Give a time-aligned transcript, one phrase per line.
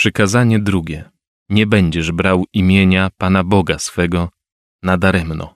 [0.00, 1.10] Przykazanie drugie.
[1.48, 4.28] Nie będziesz brał imienia Pana Boga swego
[4.82, 5.54] nadaremno.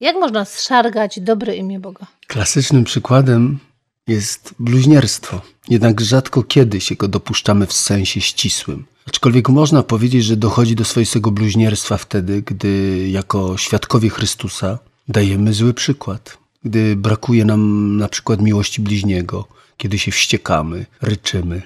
[0.00, 2.06] Jak można zszargać dobre imię Boga?
[2.26, 3.58] Klasycznym przykładem
[4.06, 5.40] jest bluźnierstwo.
[5.68, 8.86] Jednak rzadko kiedy się go dopuszczamy w sensie ścisłym.
[9.08, 14.78] Aczkolwiek można powiedzieć, że dochodzi do swoistego bluźnierstwa wtedy, gdy jako świadkowie Chrystusa
[15.08, 16.38] dajemy zły przykład.
[16.64, 21.62] Gdy brakuje nam na przykład miłości bliźniego, kiedy się wściekamy, ryczymy,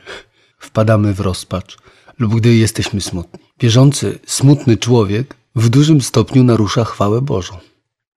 [0.61, 1.77] wpadamy w rozpacz
[2.19, 3.41] lub gdy jesteśmy smutni.
[3.61, 7.55] Wierzący, smutny człowiek w dużym stopniu narusza chwałę Bożą.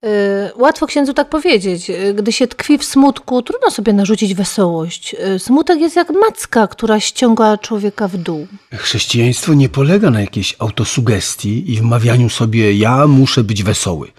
[0.04, 0.10] Yy,
[0.56, 1.90] łatwo księdzu tak powiedzieć.
[1.90, 5.14] Yy, Gdy się tkwi w smutku, trudno sobie narzucić wesołość.
[5.14, 8.48] Yy, Smutek jest jak macka, która ściąga człowieka w dół.
[8.73, 14.12] Chrześcijaństwo nie polega na jakiejś autosugestii i wmawianiu sobie ja muszę być wesoły,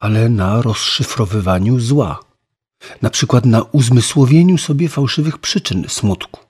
[0.00, 2.20] ale na rozszyfrowywaniu zła.
[3.02, 6.40] Na przykład na uzmysłowieniu sobie fałszywych przyczyn smutku.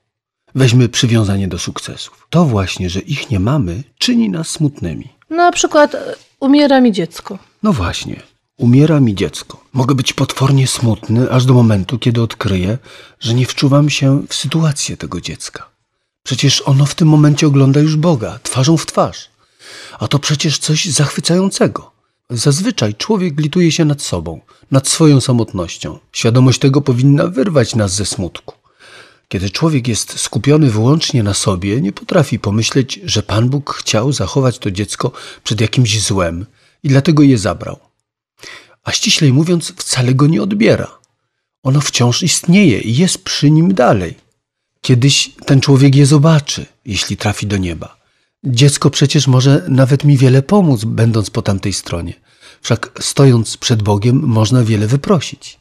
[0.55, 2.27] Weźmy przywiązanie do sukcesów.
[2.29, 5.09] To właśnie, że ich nie mamy, czyni nas smutnymi.
[5.29, 5.99] Na przykład yy,
[6.39, 7.39] umiera mi dziecko.
[7.63, 8.23] No właśnie,
[8.57, 9.63] umiera mi dziecko.
[9.73, 12.77] Mogę być potwornie smutny aż do momentu, kiedy odkryję,
[13.19, 15.69] że nie wczuwam się w sytuację tego dziecka.
[16.23, 19.29] Przecież ono w tym momencie ogląda już Boga, twarzą w twarz.
[19.99, 21.91] A to przecież coś zachwycającego.
[22.29, 25.99] Zazwyczaj człowiek lituje się nad sobą, nad swoją samotnością.
[26.11, 28.64] Świadomość tego powinna wyrwać nas ze smutku.
[29.27, 34.59] Kiedy człowiek jest skupiony wyłącznie na sobie, nie potrafi pomyśleć, że Pan Bóg chciał zachować
[34.59, 35.11] to dziecko
[35.43, 36.45] przed jakimś złem
[36.83, 37.79] i dlatego je zabrał.
[38.83, 40.97] A ściślej mówiąc, wcale go nie odbiera.
[41.63, 44.15] Ono wciąż istnieje i jest przy nim dalej.
[44.81, 47.97] Kiedyś ten człowiek je zobaczy, jeśli trafi do nieba.
[48.43, 52.13] Dziecko przecież może nawet mi wiele pomóc, będąc po tamtej stronie.
[52.61, 55.59] Wszak stojąc przed Bogiem, można wiele wyprosić.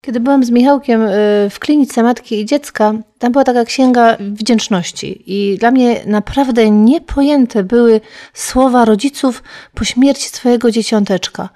[0.00, 1.10] Kiedy byłam z Michałkiem y,
[1.50, 5.22] w klinice matki i dziecka, tam była taka księga wdzięczności.
[5.26, 8.00] I dla mnie naprawdę niepojęte były
[8.34, 9.42] słowa rodziców
[9.74, 11.48] po śmierci swojego dzieciąteczka.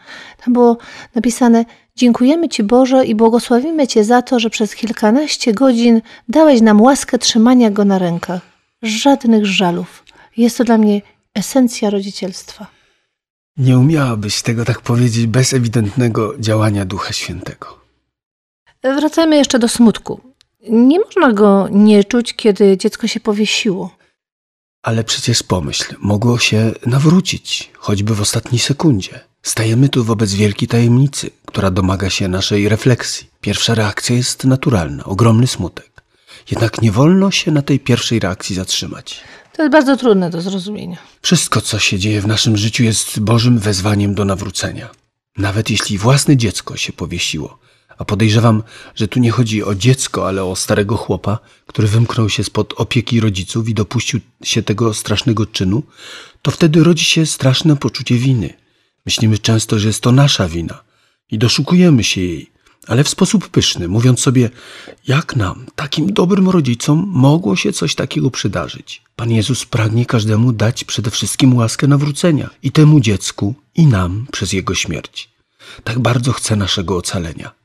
[0.45, 0.79] Tam było
[1.15, 1.65] napisane:
[1.97, 7.19] Dziękujemy Ci Boże i błogosławimy Cię za to, że przez kilkanaście godzin dałeś nam łaskę
[7.19, 8.41] trzymania go na rękach.
[8.83, 10.05] Żadnych żalów.
[10.37, 11.03] Jest to dla mnie
[11.35, 12.67] esencja rodzicielstwa.
[13.57, 17.80] Nie umiałabyś tego tak powiedzieć bez ewidentnego działania Ducha Świętego.
[18.83, 20.21] Wracajmy jeszcze do smutku.
[20.69, 23.97] Nie można go nie czuć, kiedy dziecko się powiesiło.
[24.83, 29.21] Ale przecież pomyśl, mogło się nawrócić, choćby w ostatniej sekundzie.
[29.43, 33.31] Stajemy tu wobec wielkiej tajemnicy, która domaga się naszej refleksji.
[33.41, 36.03] Pierwsza reakcja jest naturalna, ogromny smutek.
[36.51, 39.21] Jednak nie wolno się na tej pierwszej reakcji zatrzymać.
[39.53, 40.97] To jest bardzo trudne do zrozumienia.
[41.23, 44.91] Wszystko, co się dzieje w naszym życiu, jest Bożym wezwaniem do nawrócenia.
[45.37, 47.59] Nawet jeśli własne dziecko się powiesiło,
[48.01, 48.63] a podejrzewam,
[48.95, 53.21] że tu nie chodzi o dziecko, ale o starego chłopa, który wymknął się spod opieki
[53.21, 55.83] rodziców i dopuścił się tego strasznego czynu,
[56.43, 58.55] to wtedy rodzi się straszne poczucie winy.
[59.07, 60.83] Myślimy często, że jest to nasza wina
[61.31, 62.51] i doszukujemy się jej,
[62.87, 64.51] ale w sposób pyszny, mówiąc sobie,
[65.07, 69.03] jak nam, takim dobrym rodzicom, mogło się coś takiego przydarzyć.
[69.17, 74.53] Pan Jezus pragnie każdemu dać przede wszystkim łaskę nawrócenia i temu dziecku, i nam przez
[74.53, 75.31] jego śmierć.
[75.85, 77.60] Tak bardzo chce naszego ocalenia.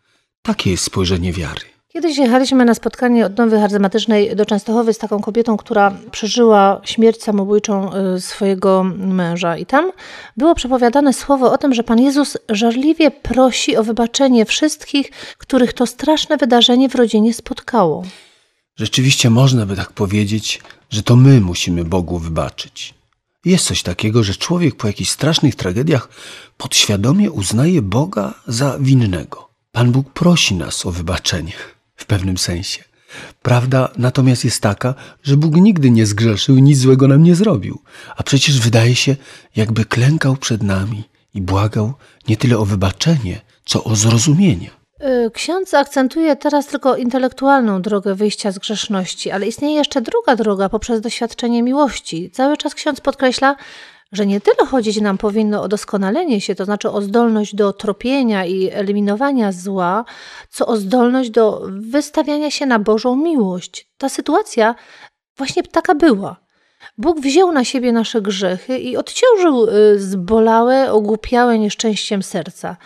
[0.45, 1.61] Takie jest spojrzenie wiary.
[1.93, 7.91] Kiedyś jechaliśmy na spotkanie odnowy charyzmatycznej do Częstochowy z taką kobietą, która przeżyła śmierć samobójczą
[8.15, 9.57] y, swojego męża.
[9.57, 9.91] I tam
[10.37, 15.85] było przepowiadane słowo o tym, że Pan Jezus żarliwie prosi o wybaczenie wszystkich, których to
[15.85, 18.03] straszne wydarzenie w rodzinie spotkało.
[18.75, 22.93] Rzeczywiście można by tak powiedzieć, że to my musimy Bogu wybaczyć.
[23.45, 26.09] Jest coś takiego, że człowiek po jakichś strasznych tragediach
[26.57, 29.54] podświadomie uznaje Boga za winnego.
[29.75, 31.53] Pan Bóg prosi nas o wybaczenie
[31.95, 32.83] w pewnym sensie.
[33.41, 34.93] Prawda natomiast jest taka,
[35.23, 37.81] że Bóg nigdy nie zgrzeszył, nic złego nam nie zrobił,
[38.17, 39.15] a przecież wydaje się,
[39.55, 41.03] jakby klękał przed nami
[41.33, 41.93] i błagał
[42.27, 44.69] nie tyle o wybaczenie, co o zrozumienie.
[45.27, 50.69] Y, Ksiądz akcentuje teraz tylko intelektualną drogę wyjścia z grzeszności, ale istnieje jeszcze druga droga
[50.69, 52.31] poprzez doświadczenie miłości.
[52.31, 53.55] Cały czas ksiądz podkreśla,
[54.11, 58.45] że nie tyle chodzić nam powinno o doskonalenie się, to znaczy o zdolność do tropienia
[58.45, 60.05] i eliminowania zła,
[60.49, 63.89] co o zdolność do wystawiania się na Bożą miłość.
[63.97, 64.75] Ta sytuacja
[65.37, 66.45] właśnie taka była.
[66.97, 72.77] Bóg wziął na siebie nasze grzechy i odciążył y, zbolałe, ogłupiałe nieszczęściem serca.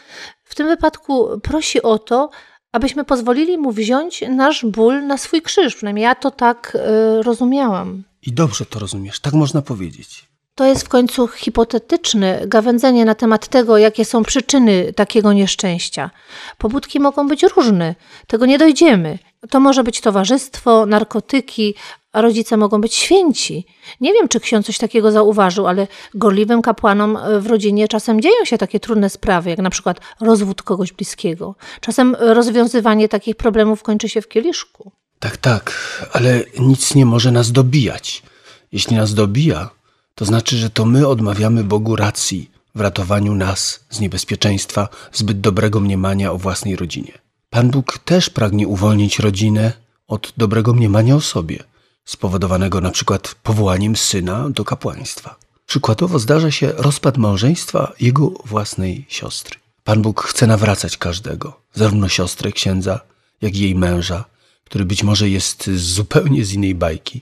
[0.43, 2.29] W tym wypadku prosi o to,
[2.71, 5.75] abyśmy pozwolili mu wziąć nasz ból na swój krzyż.
[5.75, 6.77] Przynajmniej ja to tak
[7.19, 8.03] y, rozumiałam.
[8.21, 10.29] I dobrze to rozumiesz, tak można powiedzieć.
[10.59, 16.09] To jest w końcu hipotetyczne gawędzenie na temat tego, jakie są przyczyny takiego nieszczęścia.
[16.57, 17.95] Pobudki mogą być różne,
[18.27, 19.19] tego nie dojdziemy.
[19.49, 21.75] To może być towarzystwo, narkotyki,
[22.11, 23.65] a rodzice mogą być święci.
[24.01, 28.57] Nie wiem, czy ksiądz coś takiego zauważył, ale gorliwym kapłanom w rodzinie czasem dzieją się
[28.57, 31.55] takie trudne sprawy, jak na przykład rozwód kogoś bliskiego.
[31.81, 34.91] Czasem rozwiązywanie takich problemów kończy się w kieliszku.
[35.19, 35.73] Tak, tak,
[36.13, 38.23] ale nic nie może nas dobijać.
[38.71, 39.78] Jeśli nas dobija,
[40.15, 45.79] to znaczy, że to my odmawiamy Bogu racji w ratowaniu nas z niebezpieczeństwa zbyt dobrego
[45.79, 47.11] mniemania o własnej rodzinie.
[47.49, 49.73] Pan Bóg też pragnie uwolnić rodzinę
[50.07, 51.63] od dobrego mniemania o sobie,
[52.05, 55.35] spowodowanego na przykład powołaniem syna do kapłaństwa.
[55.65, 59.59] Przykładowo zdarza się rozpad małżeństwa jego własnej siostry.
[59.83, 62.99] Pan Bóg chce nawracać każdego, zarówno siostrę księdza,
[63.41, 64.25] jak i jej męża,
[64.65, 67.21] który być może jest zupełnie z innej bajki.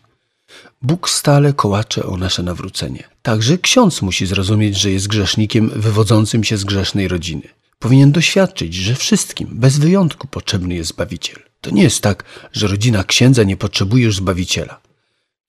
[0.81, 3.03] Bóg stale kołacze o nasze nawrócenie.
[3.21, 7.41] Także ksiądz musi zrozumieć, że jest grzesznikiem wywodzącym się z grzesznej rodziny.
[7.79, 11.39] Powinien doświadczyć, że wszystkim, bez wyjątku, potrzebny jest Zbawiciel.
[11.61, 14.81] To nie jest tak, że rodzina księdza nie potrzebuje już Zbawiciela.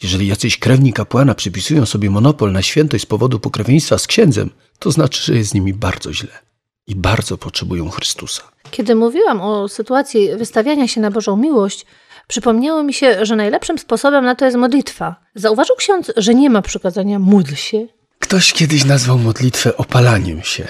[0.03, 4.91] Jeżeli jacyś krewni kapłana przypisują sobie monopol na świętość z powodu pokrewieństwa z księdzem, to
[4.91, 6.39] znaczy, że jest z nimi bardzo źle
[6.87, 8.43] i bardzo potrzebują Chrystusa.
[8.71, 11.87] Kiedy mówiłam o sytuacji wystawiania się na Bożą miłość,
[12.29, 15.17] przypomniało mi się, że najlepszym sposobem na to jest modlitwa.
[15.35, 17.87] Zauważył ksiądz, że nie ma przykazania módl się?
[18.19, 20.69] Ktoś kiedyś nazwał modlitwę opalaniem się.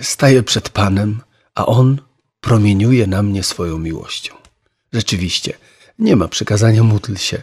[0.00, 1.20] Staję przed Panem,
[1.54, 2.00] a On
[2.40, 4.34] promieniuje na mnie swoją miłością.
[4.92, 5.58] Rzeczywiście,
[5.98, 7.42] nie ma przykazania módl się,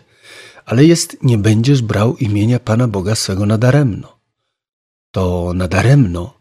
[0.66, 4.18] ale jest nie będziesz brał imienia Pana Boga swego nadaremno.
[5.12, 6.34] To nadaremno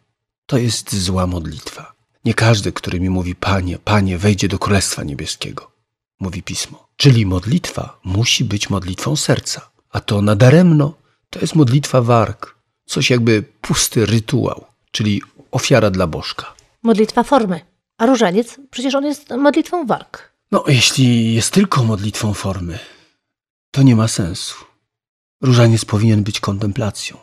[0.47, 1.93] to jest zła modlitwa.
[2.25, 5.71] Nie każdy, który mi mówi Panie, Panie, wejdzie do Królestwa Niebieskiego,
[6.21, 6.89] mówi Pismo.
[6.97, 10.95] Czyli modlitwa musi być modlitwą serca, a to nadaremno
[11.31, 16.55] to jest modlitwa warg, coś jakby pusty rytuał, czyli ofiara dla bożka.
[16.83, 17.61] Modlitwa formy.
[17.99, 20.33] A różaniec, przecież on jest modlitwą warg.
[20.53, 22.79] No, jeśli jest tylko modlitwą formy,
[23.71, 24.55] to nie ma sensu.
[25.43, 27.17] Różaniec powinien być kontemplacją,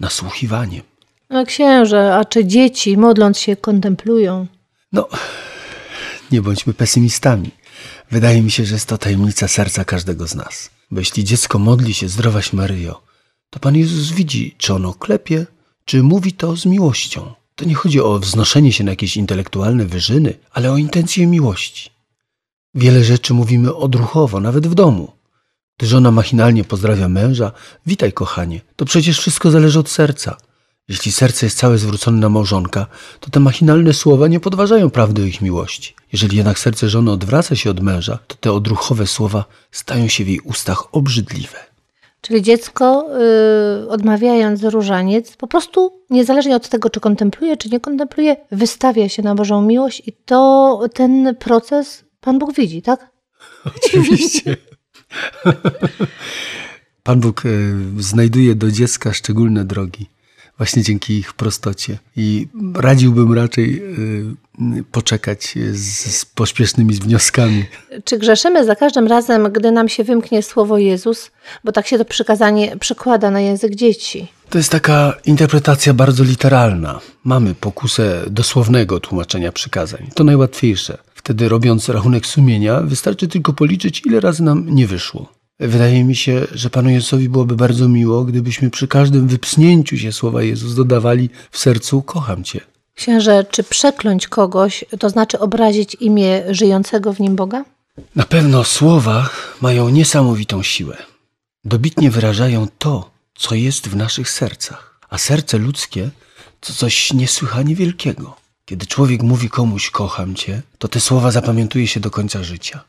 [0.00, 0.82] nasłuchiwaniem.
[1.30, 4.46] No księże, a czy dzieci modląc się kontemplują?
[4.92, 5.08] No,
[6.32, 7.50] nie bądźmy pesymistami.
[8.10, 10.70] Wydaje mi się, że jest to tajemnica serca każdego z nas.
[10.90, 13.02] Bo jeśli dziecko modli się zdrowaś Maryjo,
[13.50, 15.46] to Pan Jezus widzi, czy ono klepie,
[15.84, 17.34] czy mówi to z miłością.
[17.54, 21.90] To nie chodzi o wznoszenie się na jakieś intelektualne wyżyny, ale o intencję miłości.
[22.74, 25.12] Wiele rzeczy mówimy odruchowo, nawet w domu.
[25.78, 27.52] Gdy żona machinalnie pozdrawia męża,
[27.86, 30.36] witaj kochanie, to przecież wszystko zależy od serca.
[30.88, 32.86] Jeśli serce jest całe zwrócone na małżonka,
[33.20, 35.94] to te machinalne słowa nie podważają prawdy o ich miłości.
[36.12, 40.28] Jeżeli jednak serce żony odwraca się od męża, to te odruchowe słowa stają się w
[40.28, 41.58] jej ustach obrzydliwe.
[42.20, 43.06] Czyli dziecko,
[43.80, 49.22] yy, odmawiając różaniec, po prostu niezależnie od tego, czy kontempluje, czy nie kontempluje, wystawia się
[49.22, 53.10] na Bożą miłość i to ten proces Pan Bóg widzi, tak?
[53.76, 54.56] Oczywiście.
[57.02, 60.06] Pan Bóg y, znajduje do dziecka szczególne drogi
[60.60, 61.98] właśnie dzięki ich prostocie.
[62.16, 63.82] I radziłbym raczej
[64.78, 67.64] y, poczekać z, z pośpiesznymi wnioskami.
[68.04, 71.30] Czy grzeszymy za każdym razem, gdy nam się wymknie słowo Jezus?
[71.64, 74.28] Bo tak się to przykazanie przekłada na język dzieci.
[74.50, 77.00] To jest taka interpretacja bardzo literalna.
[77.24, 80.10] Mamy pokusę dosłownego tłumaczenia przykazań.
[80.14, 80.98] To najłatwiejsze.
[81.14, 85.39] Wtedy robiąc rachunek sumienia, wystarczy tylko policzyć, ile razy nam nie wyszło.
[85.60, 90.42] Wydaje mi się, że Panu Jezusowi byłoby bardzo miło, gdybyśmy przy każdym wypsnięciu się słowa
[90.42, 92.60] Jezus dodawali w sercu kocham Cię.
[92.94, 97.64] Księże, czy przekląć kogoś, to znaczy obrazić imię żyjącego w nim Boga?
[98.16, 100.96] Na pewno słowa mają niesamowitą siłę.
[101.64, 105.00] Dobitnie wyrażają to, co jest w naszych sercach.
[105.10, 106.10] A serce ludzkie
[106.60, 108.36] to coś niesłychanie wielkiego.
[108.64, 112.84] Kiedy człowiek mówi komuś kocham Cię, to te słowa zapamiętuje się do końca życia.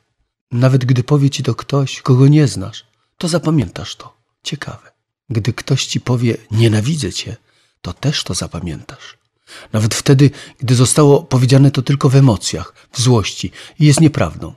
[0.52, 2.86] Nawet gdy powie ci to ktoś, kogo nie znasz,
[3.18, 4.18] to zapamiętasz to.
[4.44, 4.92] Ciekawe.
[5.30, 7.38] Gdy ktoś ci powie nienawidzę cię,
[7.82, 9.18] to też to zapamiętasz.
[9.74, 14.54] Nawet wtedy, gdy zostało powiedziane to tylko w emocjach, w złości i jest nieprawdą.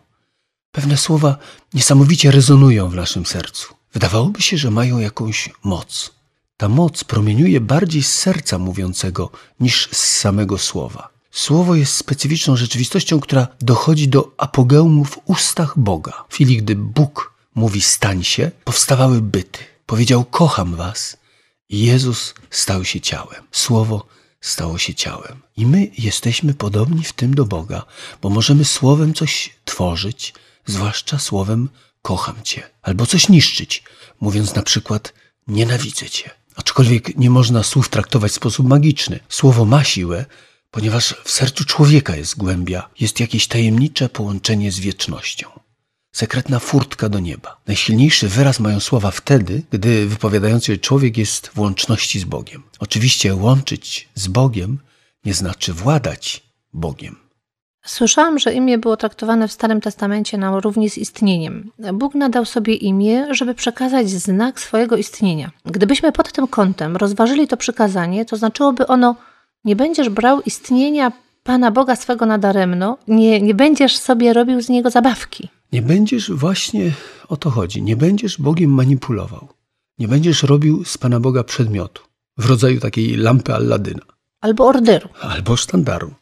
[0.73, 1.37] Pewne słowa
[1.75, 3.75] niesamowicie rezonują w naszym sercu.
[3.93, 6.11] Wydawałoby się, że mają jakąś moc.
[6.57, 11.14] Ta moc promieniuje bardziej z serca mówiącego niż z samego słowa.
[11.35, 16.25] Słowo jest specyficzną rzeczywistością, która dochodzi do apogeum w ustach Boga.
[16.29, 19.59] W chwili, gdy Bóg mówi stań się, powstawały byty.
[19.87, 21.17] Powiedział kocham was.
[21.69, 23.43] Jezus stał się ciałem.
[23.53, 24.07] Słowo
[24.41, 25.41] stało się ciałem.
[25.57, 27.85] I my jesteśmy podobni w tym do Boga,
[28.23, 30.35] bo możemy słowem coś tworzyć,
[30.67, 31.69] zwłaszcza słowem
[32.03, 33.83] kocham cię, albo coś niszczyć,
[34.21, 35.15] mówiąc na przykład
[35.49, 36.31] nienawidzę cię.
[36.57, 39.21] Aczkolwiek nie można słów traktować w sposób magiczny.
[39.29, 40.27] Słowo ma siłę,
[40.75, 45.49] ponieważ w sercu człowieka jest głębia, jest jakieś tajemnicze połączenie z wiecznością.
[46.13, 47.57] sekretna furtka do nieba.
[47.67, 52.63] Najsilniejszy wyraz mają słowa wtedy, gdy wypowiadający człowiek jest w łączności z Bogiem.
[52.79, 54.79] Oczywiście łączyć z Bogiem
[55.25, 57.17] nie znaczy władać Bogiem.
[57.85, 61.71] Słyszałam, że imię było traktowane w Starym Testamencie na równi z istnieniem.
[61.95, 65.51] Bóg nadał sobie imię, żeby przekazać znak swojego istnienia.
[65.65, 69.17] Gdybyśmy pod tym kątem rozważyli to przykazanie, to znaczyłoby ono:
[69.65, 74.91] Nie będziesz brał istnienia Pana Boga swego nadaremno, nie, nie będziesz sobie robił z niego
[74.91, 75.49] zabawki.
[75.73, 76.93] Nie będziesz właśnie
[77.29, 77.83] o to chodzi.
[77.83, 79.49] Nie będziesz Bogiem manipulował.
[79.99, 82.03] Nie będziesz robił z Pana Boga przedmiotu
[82.39, 84.03] w rodzaju takiej lampy Alladyna
[84.41, 85.09] Albo orderu.
[85.21, 86.15] albo sztandaru.